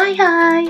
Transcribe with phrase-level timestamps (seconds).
[0.00, 0.62] Hi, hi.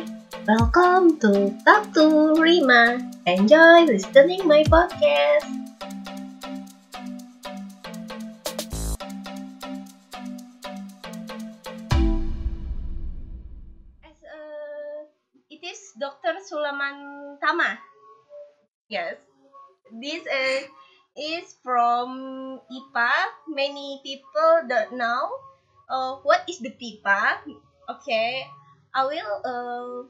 [0.43, 2.99] Welcome to Talk to Rima.
[3.31, 5.47] Enjoy listening my podcast.
[14.03, 15.07] As uh,
[15.47, 16.43] it is Dr.
[16.43, 17.79] Sulaman Tama.
[18.91, 19.15] Yes.
[19.95, 20.67] This uh,
[21.15, 23.15] is from IPA.
[23.47, 25.39] Many people don't know
[25.87, 27.47] uh, what is the PIPA.
[27.95, 28.43] Okay,
[28.95, 30.09] I will uh,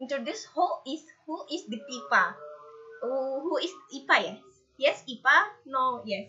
[0.00, 2.24] introduce who is who is the IPA.
[3.02, 4.20] Uh, who is IPA?
[4.22, 4.38] Yes,
[4.78, 5.36] yes, IPA.
[5.66, 6.28] No, yes.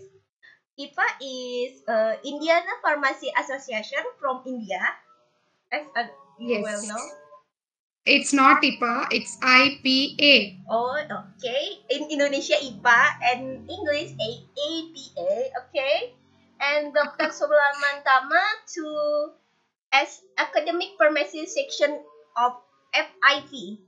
[0.79, 4.81] IPA is uh, Indian Pharmacy Association from India,
[5.71, 6.07] as uh,
[6.39, 6.63] you Yes.
[6.63, 7.05] well know.
[8.05, 10.57] It's not IPA, it's IPA.
[10.69, 11.79] Oh, okay.
[11.91, 13.01] In Indonesia, IPA
[13.31, 14.29] and English, A
[14.59, 15.31] APA.
[15.67, 16.11] Okay.
[16.59, 17.31] And Dr.
[17.37, 18.43] Sulaman Tama
[18.75, 18.85] to
[19.93, 22.03] as academic pharmacy section
[22.35, 22.53] of
[22.93, 23.79] FIP.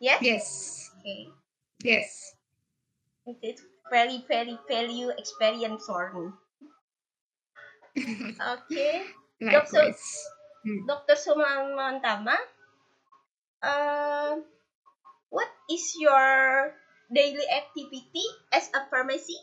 [0.00, 0.20] Yes.
[0.20, 0.90] Yes.
[1.00, 1.28] Okay.
[1.82, 2.34] Yes.
[3.26, 6.32] It is very, very value experience for me.
[8.40, 9.04] Okay.
[9.40, 10.24] Likewise.
[10.64, 10.86] Hmm.
[10.86, 11.16] Dr.
[11.16, 12.36] Sulaman Tama.
[13.60, 14.40] Uh,
[15.30, 16.74] what is your
[17.12, 19.36] daily activity as a pharmacy?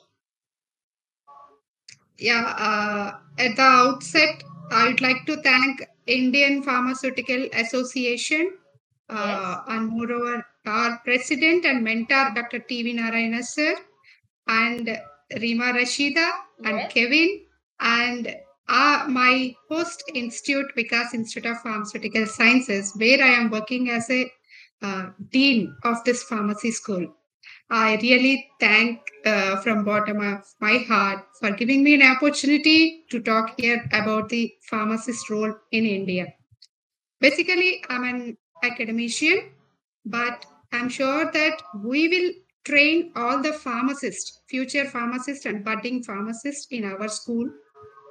[2.17, 8.53] Yeah, uh, at the outset, I would like to thank Indian Pharmaceutical Association
[9.09, 12.59] uh, and moreover our president and mentor, Dr.
[12.59, 12.93] T.V.
[12.93, 13.75] Narayana sir,
[14.47, 14.99] and
[15.39, 16.29] Rima Rashida
[16.63, 16.93] and Yes.
[16.93, 17.41] Kevin,
[17.79, 18.35] and
[18.69, 24.31] uh, my host institute, Vikas Institute of Pharmaceutical Sciences, where I am working as a
[24.81, 27.13] uh, dean of this pharmacy school.
[27.73, 33.19] I really thank uh, from bottom of my heart for giving me an opportunity to
[33.19, 36.31] talk here about the pharmacist role in India.
[37.19, 39.49] Basically, I'm an academician,
[40.05, 42.31] but I'm sure that we will
[42.63, 47.49] train all the pharmacists, future pharmacists and budding pharmacists in our school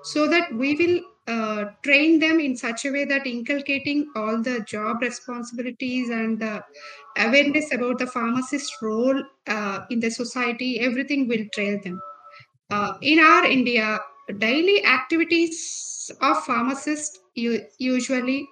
[0.05, 4.61] so that we will uh, train them in such a way that inculcating all the
[4.61, 6.63] job responsibilities and the
[7.19, 12.01] awareness about the pharmacist role uh, in the society everything will trail them.
[12.71, 14.01] Uh, in our india
[14.39, 18.49] daily activities of pharmacists usually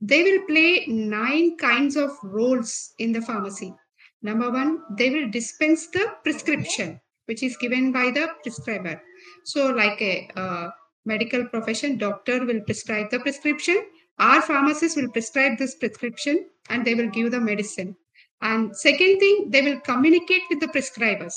[0.00, 3.74] they will play nine kinds of roles in the pharmacy.
[4.22, 9.00] Number one they will dispense the prescription which is given by the prescriber.
[9.44, 10.70] So like a uh,
[11.04, 13.84] medical profession doctor will prescribe the prescription.
[14.18, 17.96] Our pharmacist will prescribe this prescription and they will give the medicine.
[18.40, 21.34] And second thing they will communicate with the prescribers.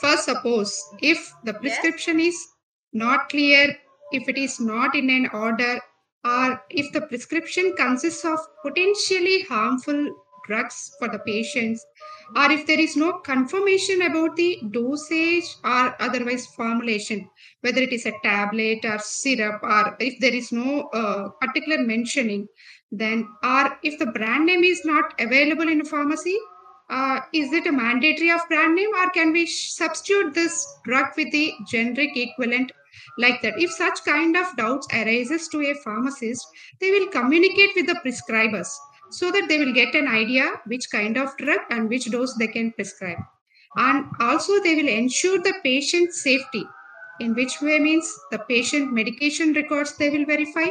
[0.00, 2.36] First suppose if the prescription is
[2.92, 3.76] not clear
[4.12, 5.80] if it is not in an order
[6.24, 10.14] or if the prescription consists of potentially harmful
[10.46, 11.84] drugs for the patients
[12.36, 17.28] or if there is no confirmation about the dosage or otherwise formulation
[17.60, 22.46] whether it is a tablet or syrup or if there is no uh, particular mentioning
[22.90, 26.38] then or if the brand name is not available in a pharmacy
[26.90, 31.30] uh, is it a mandatory of brand name or can we substitute this drug with
[31.32, 32.70] the generic equivalent
[33.18, 33.54] like that?
[33.56, 36.46] If such kind of doubts arises to a pharmacist
[36.80, 38.68] they will communicate with the prescribers
[39.12, 42.46] so that they will get an idea which kind of drug and which dose they
[42.46, 43.18] can prescribe
[43.76, 46.64] and also they will ensure the patient safety
[47.20, 50.68] in which way means the patient medication records they will verify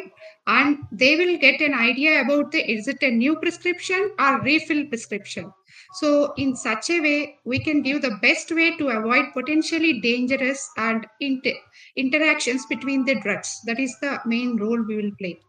[0.48, 4.86] and they will get an idea about the is it a new prescription or refill
[4.88, 5.52] prescription
[5.94, 10.70] so, in such a way, we can give the best way to avoid potentially dangerous
[10.78, 11.60] and inter-
[11.98, 13.60] interactions between the drugs.
[13.66, 15.40] That is the main role we will play.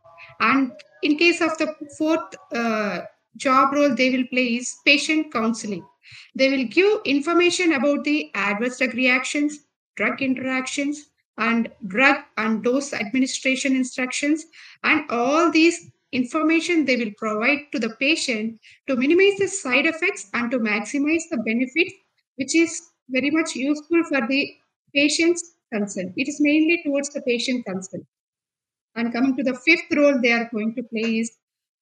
[0.41, 0.73] And
[1.03, 3.03] in case of the fourth uh,
[3.37, 5.85] job role they will play is patient counseling.
[6.35, 9.59] They will give information about the adverse drug reactions,
[9.97, 11.07] drug interactions,
[11.39, 14.45] and drug and dose administration instructions,
[14.85, 20.29] and all these information they will provide to the patient to minimize the side effects
[20.35, 21.95] and to maximize the benefits,
[22.37, 24.55] which is very much useful for the
[24.95, 26.13] patient's concern.
[26.17, 28.07] It is mainly towards the patient concern.
[28.95, 31.33] And coming to the fifth role they are going to play is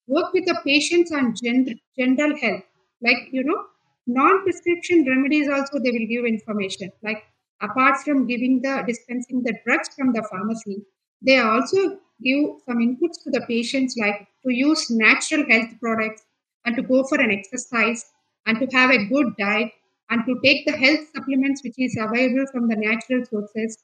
[0.06, 2.62] work with the patients on gen- general health.
[3.02, 3.64] Like, you know,
[4.06, 6.90] non-prescription remedies also they will give information.
[7.02, 7.24] Like
[7.60, 10.82] apart from giving the dispensing the drugs from the pharmacy,
[11.22, 16.22] they also give some inputs to the patients like to use natural health products
[16.64, 18.04] and to go for an exercise
[18.46, 19.70] and to have a good diet
[20.10, 23.78] and to take the health supplements which is available from the natural sources.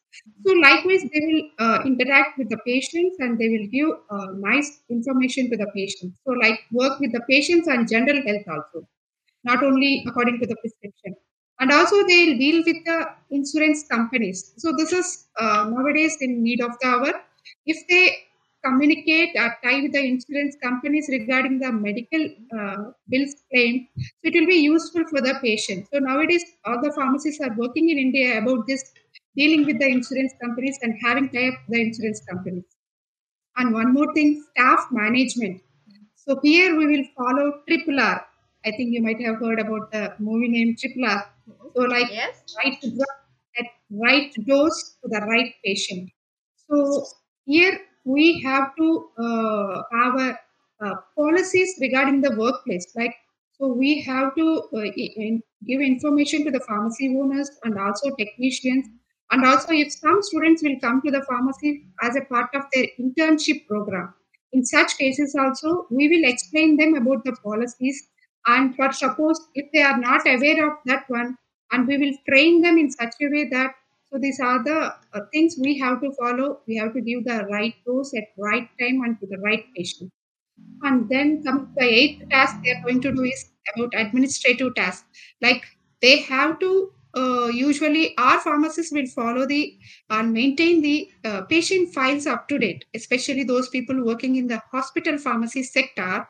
[0.44, 4.80] So likewise, they will uh, interact with the patients and they will give uh, nice
[4.90, 6.18] information to the patients.
[6.26, 8.88] So like work with the patients on general health also,
[9.44, 11.14] not only according to the prescription.
[11.58, 14.52] And also they'll deal with the insurance companies.
[14.58, 17.12] So this is uh, nowadays in need of the hour.
[17.64, 18.16] If they
[18.66, 22.24] communicate or tie with the insurance companies regarding the medical
[22.58, 22.76] uh,
[23.08, 23.88] bills claim.
[23.98, 25.86] So it will be useful for the patient.
[25.92, 28.84] So nowadays, all the pharmacies are working in India about this,
[29.36, 32.64] dealing with the insurance companies and having tie up the insurance companies.
[33.56, 35.62] And one more thing, staff management.
[36.16, 38.26] So here we will follow triple R.
[38.64, 41.30] I think you might have heard about the movie name Triple R.
[41.74, 42.44] So like Yes.
[42.58, 43.16] right drug
[43.58, 46.10] at right dose to the right patient.
[46.68, 47.06] So
[47.46, 50.36] here we have to uh, have
[50.80, 52.86] uh, policies regarding the workplace.
[52.94, 53.14] Like
[53.58, 58.86] so, we have to uh, in- give information to the pharmacy owners and also technicians.
[59.32, 62.86] And also, if some students will come to the pharmacy as a part of their
[63.00, 64.14] internship program,
[64.52, 68.08] in such cases also we will explain them about the policies.
[68.46, 71.36] And for suppose if they are not aware of that one,
[71.72, 73.72] and we will train them in such a way that
[74.16, 76.60] so these are the uh, things we have to follow.
[76.66, 80.10] We have to give the right dose at right time and to the right patient.
[80.82, 85.06] And then come the eighth task they are going to do is about administrative tasks.
[85.42, 85.64] Like
[86.02, 89.78] they have to uh, usually our pharmacists will follow the
[90.10, 94.62] and maintain the uh, patient files up to date, especially those people working in the
[94.70, 96.28] hospital pharmacy sector.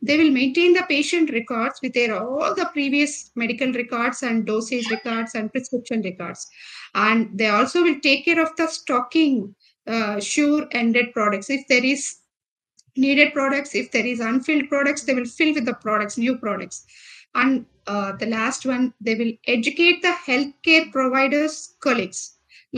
[0.00, 4.88] They will maintain the patient records with their all the previous medical records and dosage
[4.90, 6.46] records and prescription records.
[6.94, 9.54] And they also will take care of the stocking
[9.86, 11.50] uh, sure ended products.
[11.50, 12.16] If there is
[12.96, 16.84] needed products if there is unfilled products they will fill with the products new products
[17.40, 21.54] and uh, the last one they will educate the healthcare providers
[21.86, 22.20] colleagues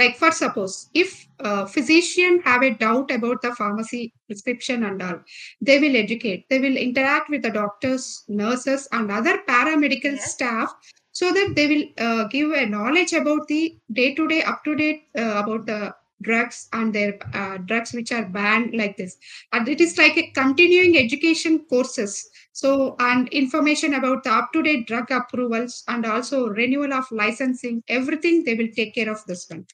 [0.01, 5.19] like for suppose if a physician have a doubt about the pharmacy prescription and all
[5.61, 10.33] they will educate they will interact with the doctors nurses and other paramedical Yes.
[10.35, 10.75] staff
[11.13, 14.75] so that they will uh, give a knowledge about the day to day up to
[14.77, 15.93] date uh, about the
[16.23, 19.17] drugs and their uh, drugs which are banned like this.
[19.53, 22.29] And it is like a continuing education courses.
[22.53, 27.83] So and information about the up to date drug approvals and also renewal of licensing
[27.89, 29.67] everything they will take care of this one.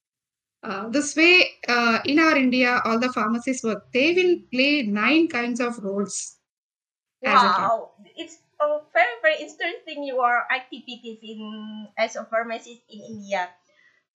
[0.63, 3.93] Uh, this way uh, in our india all the pharmacies work.
[3.93, 6.37] They will play nine kinds of roles
[7.23, 13.51] Wow, it's a very very interesting your activities in as a pharmacist in India.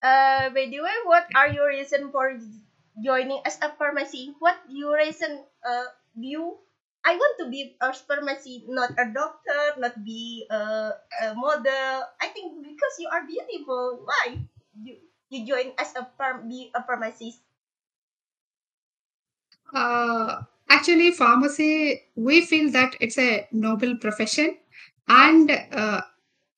[0.01, 2.37] Uh, by the way, what are your reason for
[3.03, 4.33] joining as a pharmacy?
[4.39, 5.45] What your reason?
[5.65, 6.57] Uh, you
[7.03, 10.93] I want to be a pharmacy, not a doctor, not be a,
[11.23, 12.05] a model.
[12.21, 14.37] I think because you are beautiful, why
[14.83, 14.97] you
[15.29, 17.41] you join as a pharm be a pharmacist?
[19.73, 24.57] Uh, actually, pharmacy, we feel that it's a noble profession.
[25.07, 26.01] And uh,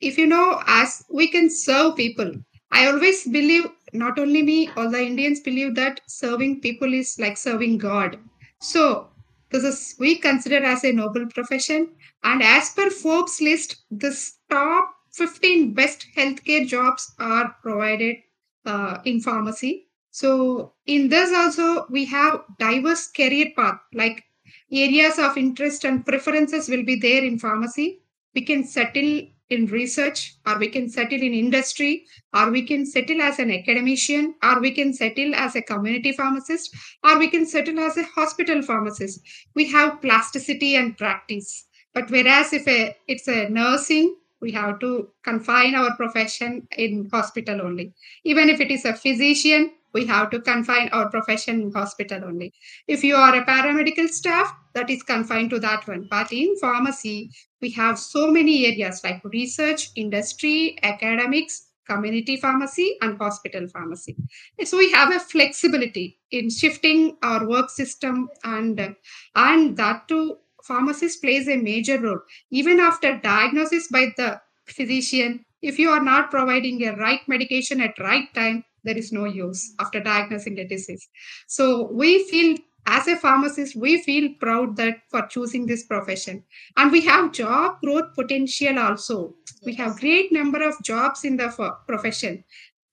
[0.02, 2.34] if you know, as we can serve people,
[2.74, 7.38] I always believe, not only me, all the Indians believe that serving people is like
[7.38, 8.20] serving God.
[8.60, 9.10] So,
[9.52, 11.90] this is we consider as a noble profession.
[12.24, 18.18] And as per Forbes list, this top 15 best healthcare jobs are provided
[18.66, 19.88] uh, in pharmacy.
[20.12, 24.24] So in this also we have diverse career path like
[24.72, 28.04] areas of interest and preferences will be there in pharmacy.
[28.36, 29.22] We can settle
[29.54, 34.36] in research or we can settle in industry or we can settle as an academician
[34.44, 38.62] or we can settle as a community pharmacist or we can settle as a hospital
[38.62, 39.22] pharmacist.
[39.56, 41.66] We have plasticity and practice.
[41.94, 47.62] But whereas if a, it's a nursing, we have to confine our profession in hospital
[47.62, 47.94] only
[48.26, 52.52] even if it is a physician we have to confine our profession in hospital only
[52.88, 56.08] if you are a paramedical staff that is confined to that one.
[56.10, 63.18] But in pharmacy we have so many areas like research industry academics community pharmacy and
[63.18, 64.16] hospital pharmacy.
[64.64, 68.96] So we have a flexibility in shifting our work system and
[69.36, 72.22] and that too pharmacist plays a major role.
[72.52, 77.98] Even after diagnosis by the physician if you are not providing a right medication at
[78.00, 81.08] right time there is no use after diagnosing a disease.
[81.48, 86.44] So we feel as a pharmacist we feel proud that for choosing this profession.
[86.78, 89.36] And we have job growth potential also.
[89.66, 91.50] We have great number of jobs in the
[91.88, 92.44] profession.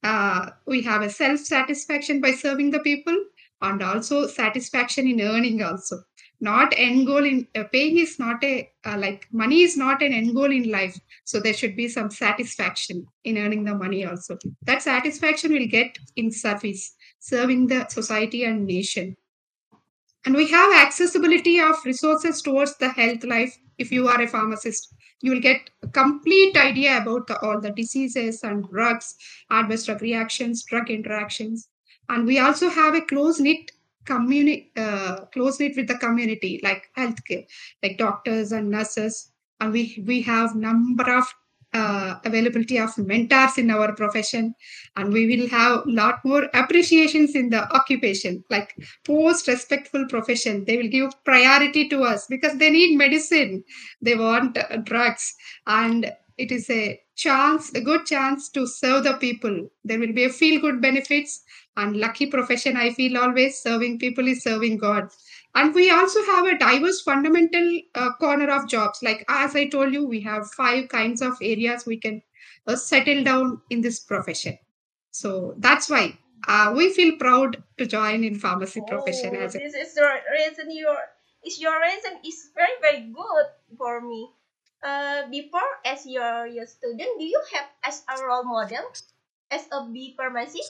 [0.02, 3.16] Uh, we have a self satisfaction by serving the people
[3.62, 5.98] and also satisfaction in earning also.
[6.42, 10.14] Not end goal in uh, paying is not a uh, like money is not an
[10.14, 10.98] end goal in life.
[11.24, 14.38] So there should be some satisfaction in earning the money also.
[14.62, 19.16] That satisfaction will get in service serving the society and nation
[20.24, 23.56] and we have accessibility of resources towards the health life.
[23.78, 27.70] If you are a pharmacist you will get a complete idea about the, all the
[27.70, 29.14] diseases and drugs
[29.50, 31.68] adverse drug reactions drug interactions.
[32.08, 33.70] And we also have a close knit
[34.04, 37.46] community uh, close knit with the community like healthcare
[37.82, 39.30] like doctors and nurses.
[39.60, 41.24] And we we have number of
[41.72, 44.54] uh, availability of mentors in our profession.
[44.96, 48.74] And we will have lot more appreciations in the occupation like
[49.04, 50.64] post respectful profession.
[50.64, 53.64] They will give priority to us because they need medicine.
[54.02, 55.34] They want uh, drugs.
[55.66, 59.68] And it is a chance a good chance to serve the people.
[59.84, 61.42] There will be a feel good benefits.
[61.76, 65.08] And lucky profession i feel always serving people is serving god
[65.54, 69.92] and we also have a diverse fundamental uh, corner of jobs like as i told
[69.92, 72.22] you we have five kinds of areas we can
[72.66, 74.56] uh, settle down in this profession
[75.10, 76.16] so that's why
[76.48, 80.08] uh, we feel proud to join in pharmacy profession Oh, as a this is the
[80.32, 80.96] reason your
[81.44, 84.30] is your reason is very very good for me.
[84.82, 88.84] Uh, before as your your student, do you have as a role model
[89.50, 90.60] as a B pharmacy?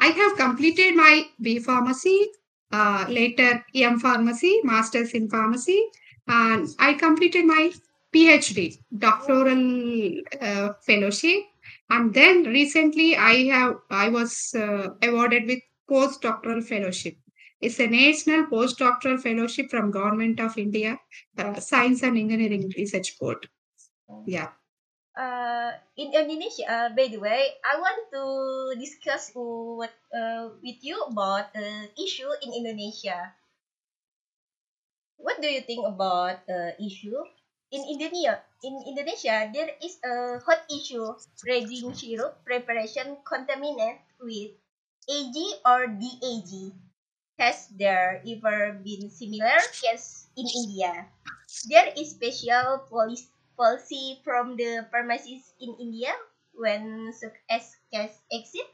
[0.00, 2.30] I have completed my B pharmacy,
[2.74, 5.80] uh, later M pharmacy, masters in pharmacy,
[6.26, 7.72] and I completed my
[8.14, 11.42] PhD, doctoral uh, fellowship,
[11.90, 17.16] and then recently I have I was uh, awarded with postdoctoral fellowship.
[17.60, 20.98] It's a national postdoctoral fellowship from Government of India,
[21.38, 23.48] uh, Science and Engineering Research Board.
[24.26, 24.48] Yeah.
[25.14, 28.24] Uh, in Indonesia, uh, by the way, I want to
[28.82, 33.30] discuss what uh, with you about uh, issue in Indonesia.
[35.14, 37.14] What do you think about uh, issue
[37.70, 38.42] in Indonesia?
[38.66, 41.06] In Indonesia, there is a hot issue
[41.46, 44.50] resin syrup preparation contaminated with
[45.06, 46.74] AG or DAG.
[47.38, 51.06] Has there ever been similar case in India?
[51.70, 56.12] There is special police policy from the pharmacies in India
[56.52, 58.70] when such as case exist.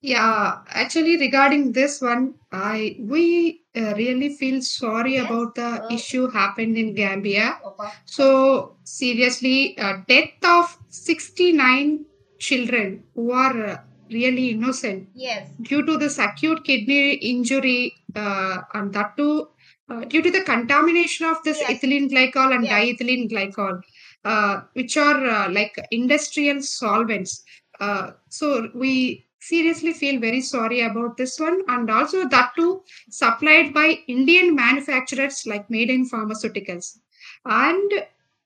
[0.00, 5.24] Yeah, actually, regarding this one, I we uh, really feel sorry Yes.
[5.26, 7.60] about the Uh, issue happened in Gambia.
[8.04, 12.06] So seriously, uh, death of 69
[12.38, 13.76] children who are uh,
[14.10, 15.52] really innocent Yes.
[15.70, 19.48] due to this acute kidney injury, uh, and that too
[19.92, 21.70] uh, due to the contamination of this Yes.
[21.72, 22.72] ethylene glycol and Yes.
[22.74, 23.82] diethylene glycol,
[24.24, 27.44] uh, which are uh, like industrial solvents.
[27.80, 33.74] Uh, so we seriously feel very sorry about this one, and also that too supplied
[33.74, 36.98] by Indian manufacturers like Maiden Pharmaceuticals.
[37.44, 37.92] And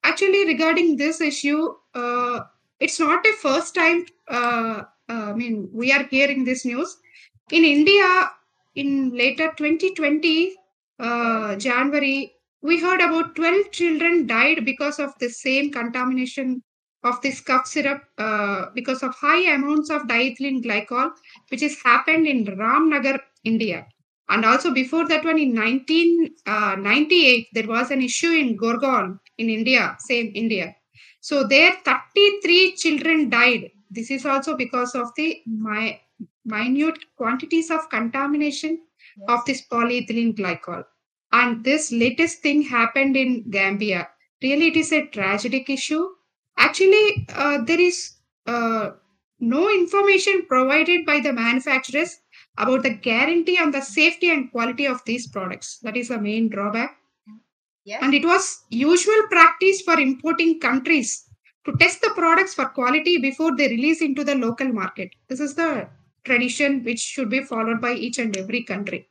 [0.05, 2.41] actually, regarding this issue, uh,
[2.81, 4.07] it's not a first time.
[4.29, 6.97] I mean, we are hearing this news
[7.51, 8.31] in India
[8.75, 10.57] in later 2020
[10.99, 12.33] uh, January.
[12.63, 16.63] We heard about 12 children died because of the same contamination
[17.05, 21.11] of this cough syrup uh, because of high amounts of diethylene glycol,
[21.51, 23.87] which has happened in Ramnagar, India.
[24.29, 29.97] And also before that one in 1998, there was an issue in Gurgaon in India,
[30.01, 30.75] same India.
[31.21, 33.71] So there 33 children died.
[33.91, 36.01] This is also because of the my,
[36.45, 38.81] minute quantities of contamination
[39.29, 40.85] of this polyethylene glycol.
[41.33, 44.09] And this latest thing happened in Gambia.
[44.43, 46.09] Really, it is a tragic issue.
[46.57, 48.13] Actually, uh, there is
[48.47, 48.91] uh,
[49.41, 52.19] no information provided by the manufacturers
[52.59, 55.79] about the guarantee on the safety and quality of these products.
[55.83, 56.97] That is the main drawback.
[57.85, 58.01] Yes.
[58.03, 61.25] And it was usual practice for importing countries
[61.65, 65.11] to test the products for quality before they release into the local market.
[65.29, 65.89] This is the
[66.27, 69.09] tradition which should be followed by each and every country.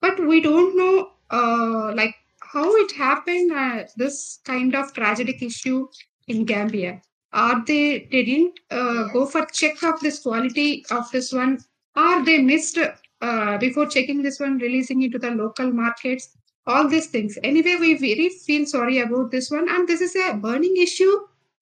[0.00, 3.52] But we don't know, uh, like how it happened.
[3.52, 5.86] Uh, this kind of tragic issue
[6.28, 7.00] in Gambia.
[7.32, 11.58] Are they, they didn't uh, go for check of this quality of this one,
[11.94, 16.36] or they missed uh, before checking this one, releasing into the local markets
[16.66, 17.38] all these things.
[17.42, 21.12] Anyway, we very feel sorry about this one, and this is a burning issue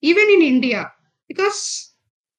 [0.00, 0.92] even in India
[1.28, 1.93] because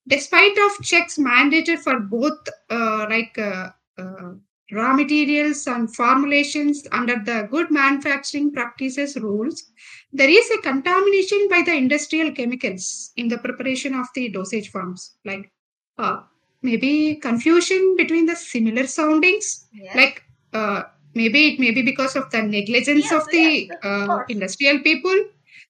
[0.07, 4.31] despite of checks mandated for both uh, like uh, uh,
[4.71, 9.71] raw materials and formulations under the good manufacturing practices rules,
[10.11, 15.15] there is a contamination by the industrial chemicals in the preparation of the dosage forms.
[15.23, 15.51] Like
[15.97, 16.21] uh,
[16.61, 19.67] maybe confusion between the similar soundings?
[19.73, 19.95] Yes.
[19.95, 20.83] like uh,
[21.13, 25.15] maybe it may be because of the negligence of the of uh, industrial people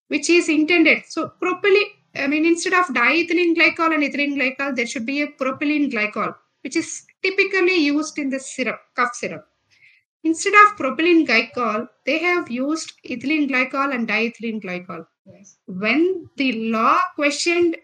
[0.08, 1.04] which is intended.
[1.08, 1.92] So propylene
[2.24, 6.34] i mean instead of diethylene glycol and ethylene glycol there should be a propylene glycol
[6.64, 9.46] which is typically used in the syrup cough syrup
[10.24, 15.58] instead of propylene glycol they have used ethylene glycol and diethylene glycol yes.
[15.66, 17.76] when the law questioned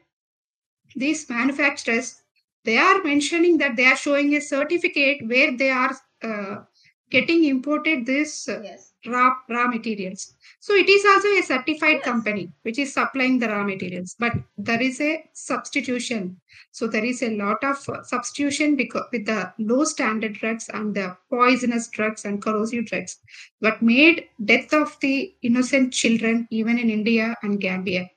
[0.95, 2.21] these manufacturers,
[2.63, 6.63] they are mentioning that they are showing a certificate where they are uh,
[7.11, 8.93] getting imported this uh, Yes.
[9.07, 10.33] raw raw materials.
[10.59, 12.05] So it is also a certified Yes.
[12.05, 16.39] company which is supplying the raw materials, but there is a substitution.
[16.71, 20.95] So there is a lot of uh, substitution because with the low standard drugs and
[20.95, 23.17] the poisonous drugs and corrosive drugs,
[23.59, 28.09] what made death of the innocent children even in India and Gambia.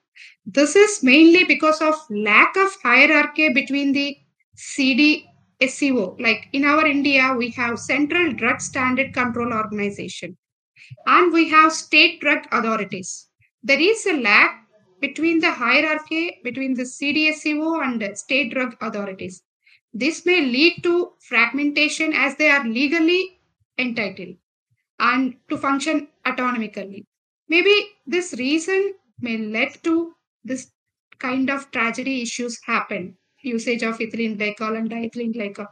[0.47, 4.17] This is mainly because of lack of hierarchy between the
[4.57, 5.27] CD
[5.61, 6.21] SEO.
[6.21, 10.37] Like in our India, we have Central Drug Standard Control Organization
[11.07, 13.29] and we have state drug authorities.
[13.63, 14.67] There is a lack
[15.01, 19.43] between the hierarchy between the CDSCO and state drug authorities.
[19.93, 23.39] This may lead to fragmentation as they are legally
[23.79, 24.37] entitled
[24.99, 27.05] and to function autonomically.
[27.49, 27.75] Maybe
[28.07, 30.71] this reason may lead to this
[31.19, 35.69] kind of tragedy issues happen usage of ethylene glycol and diethylene glycol.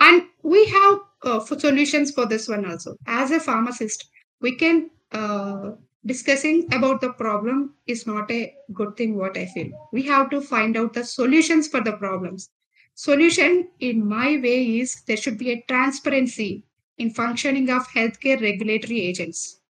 [0.00, 2.96] And we have uh, for solutions for this one also.
[3.06, 4.08] As a pharmacist
[4.40, 5.72] we can uh,
[6.06, 9.68] discussing about the problem is not a good thing what i feel.
[9.92, 12.50] We have to find out the solutions for the problems.
[12.94, 16.64] Solution in my way is there should be a transparency
[16.98, 19.60] in functioning of healthcare regulatory agents.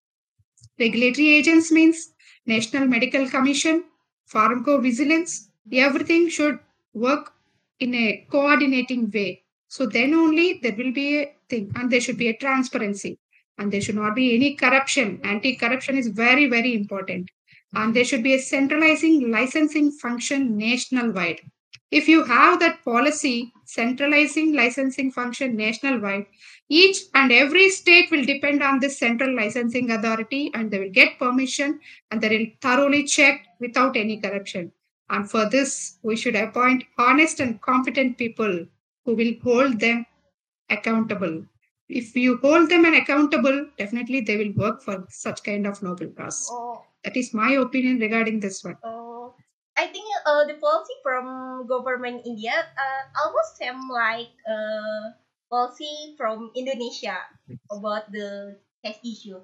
[0.78, 2.14] Regulatory agents means
[2.46, 3.84] national medical commission
[4.32, 6.58] pharmacovigilance everything should
[6.94, 7.32] work
[7.80, 12.16] in a coordinating way so then only there will be a thing, and there should
[12.16, 13.18] be a transparency,
[13.58, 15.20] and there should not be any corruption.
[15.24, 17.30] Anti-corruption is very, very important,
[17.74, 21.40] and there should be a centralizing licensing function national wide.
[21.90, 26.26] If you have that policy, centralizing licensing function national wide,
[26.70, 31.18] each and every state will depend on this central licensing authority, and they will get
[31.18, 34.72] permission, and they will thoroughly check without any corruption.
[35.10, 38.66] And for this, we should appoint honest and competent people
[39.04, 40.04] who will hold them
[40.70, 41.44] accountable.
[41.88, 46.48] If you hold them accountable, definitely they will work for such kind of noble cause.
[46.52, 48.76] Oh, That is my opinion regarding this one.
[48.84, 49.34] oh.
[49.78, 55.14] I think uh, the policy from government India uh, almost same like uh,
[55.48, 57.14] policy from Indonesia
[57.70, 59.38] about the tax issue.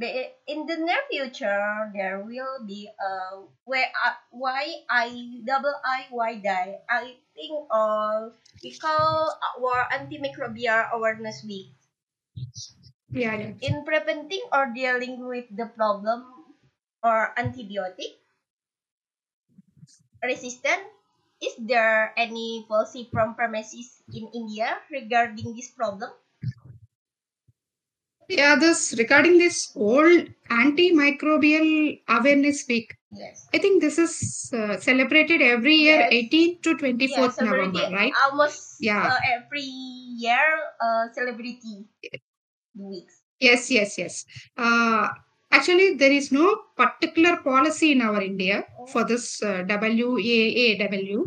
[0.00, 6.36] In the near future, there will be a where I, why I double I why
[6.40, 6.80] die.
[6.88, 8.30] I think uh,
[8.64, 11.76] we call our antimicrobial awareness week
[13.10, 13.54] Yeah, yeah.
[13.62, 16.26] in preventing or dealing with the problem
[17.02, 18.18] or antibiotic
[20.22, 20.80] resistant.
[21.42, 26.10] Is there any policy from pharmacies in India regarding this problem?
[28.30, 32.94] Yeah, this regarding this old antimicrobial awareness week.
[33.12, 33.48] Yes.
[33.52, 36.12] I think this is uh, celebrated every year, Yes.
[36.32, 38.12] 18th to 24th Yeah, November, right?
[38.22, 39.02] almost Yeah.
[39.02, 40.38] uh, every year
[40.80, 41.86] uh, celebrity
[42.76, 43.20] weeks.
[43.40, 44.24] Yes, yes, yes.
[44.56, 45.08] Uh,
[45.50, 51.24] actually, there is no particular policy in our India for this uh, WAAW.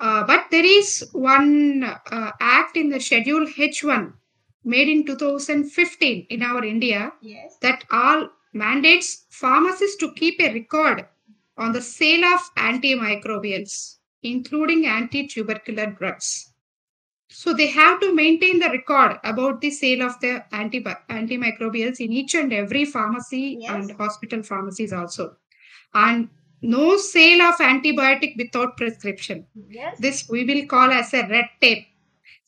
[0.00, 4.12] Uh, but there is one uh, act in the Schedule H1
[4.64, 7.56] made in 2015 in our India Yes.
[7.62, 11.06] that all mandates pharmacists to keep a record
[11.56, 16.52] on the sale of antimicrobials, including anti-tubercular drugs.
[17.28, 22.12] So they have to maintain the record about the sale of the anti- antimicrobials in
[22.12, 23.70] each and every pharmacy Yes.
[23.70, 25.36] and hospital pharmacies also.
[25.94, 26.28] And
[26.62, 29.46] no sale of antibiotic without prescription.
[29.68, 29.98] Yes.
[29.98, 31.86] This we will call as a red tape.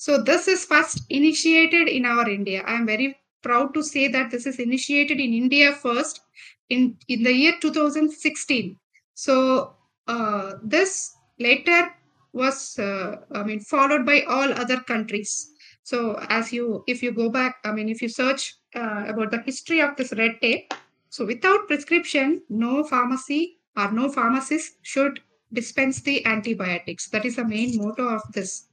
[0.03, 2.65] So this is first initiated in our India.
[2.67, 6.23] I am very proud to say that this is initiated in India first
[6.71, 8.77] in, in the year 2016.
[9.15, 9.77] So
[10.09, 11.95] uh, this later
[12.33, 15.53] was uh, I mean followed by all other countries.
[15.85, 19.43] So as you if you go back, I mean if you search uh, about the
[19.43, 20.75] history of this red tape,
[21.11, 25.21] so without prescription, no pharmacy or no pharmacist should
[25.53, 27.09] dispense the antibiotics.
[27.11, 28.67] That is the main motto of this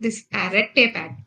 [0.00, 1.20] this uh, red tape act.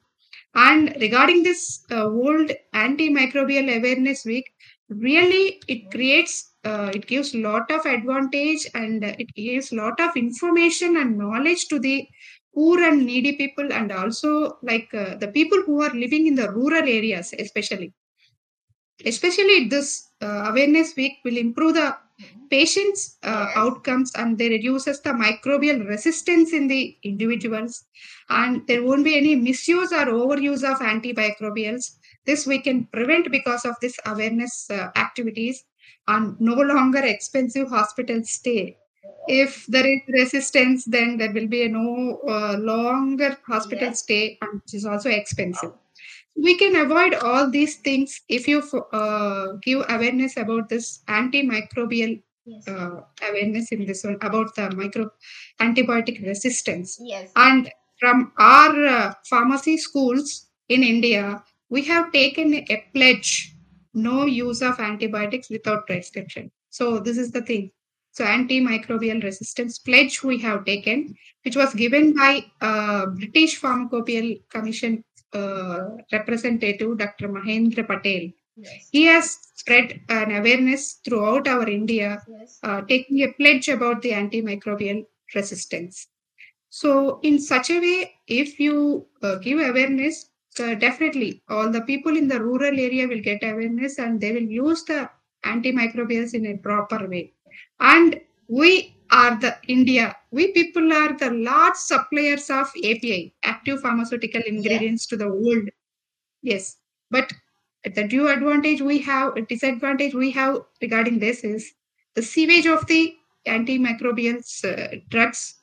[0.56, 4.46] And regarding this uh, World Antimicrobial Awareness Week,
[4.90, 10.16] really it creates uh, it gives lot of advantage and uh, it gives lot of
[10.16, 12.08] information and knowledge to the
[12.54, 16.50] poor and needy people and also like uh, the people who are living in the
[16.52, 17.94] rural areas especially
[19.06, 21.96] especially this uh, awareness week will improve the
[22.50, 27.86] patients uh, outcomes and they reduces the microbial resistance in the individuals.
[28.30, 31.92] And there won't be any misuse or overuse of antimicrobials.
[32.26, 35.64] This we can prevent because of this awareness uh, activities
[36.08, 38.78] and no longer expensive hospital stay.
[39.28, 44.00] If there is resistance then there will be a no uh, longer hospital Yes.
[44.00, 45.72] stay and which is also expensive
[46.38, 48.60] we can avoid all these things if you
[48.94, 52.66] uh, give awareness about this antimicrobial Yes.
[52.70, 55.10] uh, awareness in this one about the micro
[55.60, 57.30] antibiotic resistance yes.
[57.36, 57.70] and
[58.00, 63.54] from our uh, pharmacy schools in india we have taken a pledge
[63.94, 67.70] no use of antibiotics without prescription so this is the thing
[68.12, 75.04] so antimicrobial resistance pledge we have taken which was given by uh, british pharmacopoeial commission
[76.12, 78.24] representative dr mahendra patel
[78.56, 78.90] yes.
[78.92, 82.60] he has spread an awareness throughout our india Yes.
[82.64, 86.08] uh, taking a pledge about the antimicrobial resistance.
[86.70, 92.16] So, in such a way, if you uh, give awareness, uh, definitely all the people
[92.18, 95.10] in the rural area will get awareness and they will use the
[95.46, 97.34] antimicrobials in a proper way.
[97.80, 104.42] And we are the India, we people are the large suppliers of API, active pharmaceutical
[104.46, 105.70] ingredients to the world.
[106.42, 106.78] Yes,
[107.10, 107.32] but
[107.84, 111.74] the due advantage we have, a disadvantage we have regarding this is
[112.16, 113.16] the sewage of the
[113.48, 115.56] antimicrobials uh, drugs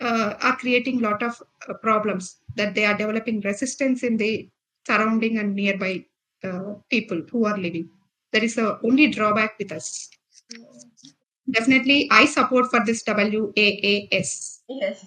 [0.00, 4.48] uh, are creating a lot of uh, problems that they are developing resistance in the
[4.86, 6.04] surrounding and nearby
[6.44, 7.88] uh, people who are living.
[8.32, 10.08] That is the only drawback with us.
[11.52, 14.60] Definitely, I support for this WAAS.
[14.68, 15.04] Yes.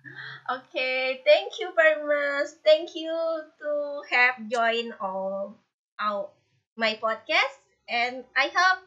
[0.56, 1.20] okay.
[1.24, 2.48] Thank you very much.
[2.64, 3.70] Thank you to
[4.10, 5.58] have joined all
[6.00, 6.30] our
[6.76, 8.82] my podcast, and I hope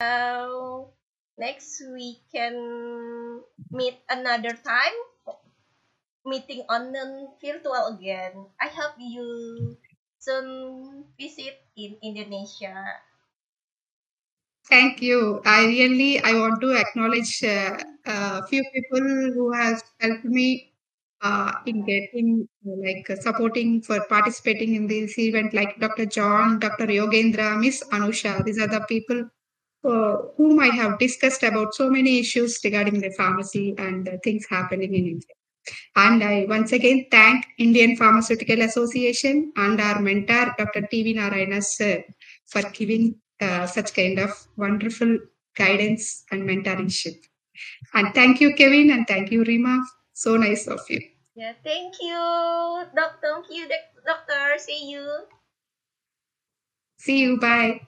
[0.00, 0.88] uh,
[1.38, 4.96] next we can meet another time,
[6.26, 7.04] meeting on the
[7.40, 8.46] virtual again.
[8.60, 9.76] I hope you
[10.18, 12.74] soon visit in Indonesia.
[14.68, 15.40] Thank you.
[15.44, 19.00] I really I want to acknowledge uh, a few people
[19.34, 20.72] who has helped me
[21.22, 26.06] uh, in getting uh, like uh, supporting for participating in this event, like Dr.
[26.06, 26.86] John, Dr.
[26.86, 28.44] Yogendra, Miss Anusha.
[28.44, 29.28] These are the people
[29.84, 34.46] uh, whom I have discussed about so many issues regarding the pharmacy and uh, things
[34.50, 35.34] happening in India.
[35.96, 40.82] And I once again thank Indian Pharmaceutical Association and our mentor, Dr.
[40.90, 41.14] T.V.
[41.14, 42.04] Narayana sir,
[42.46, 45.18] for giving uh, such kind of wonderful
[45.56, 47.16] guidance and mentorship.
[47.94, 49.82] And thank you, Kevin, and thank you, Rima.
[50.12, 51.00] So nice of you.
[51.34, 51.52] Yeah.
[51.64, 52.16] Thank you,
[52.96, 53.20] doc.
[53.22, 54.58] Thank you, doc- doctor.
[54.58, 55.04] See you.
[56.98, 57.38] See you.
[57.38, 57.80] Bye.